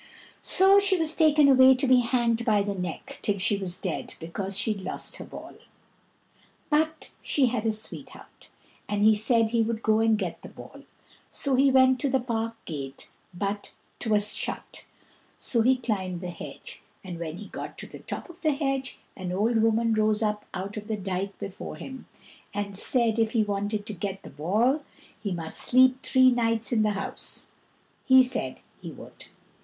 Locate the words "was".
0.97-1.15, 3.55-3.77, 14.09-14.35